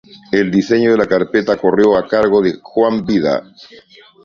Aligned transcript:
El 0.31 0.49
diseño 0.49 0.89
de 0.93 0.97
la 0.97 1.05
carpeta 1.05 1.57
corrió 1.57 1.95
a 1.95 2.07
cargo 2.07 2.41
de 2.41 2.57
Juan 2.63 3.05
Vida. 3.05 3.43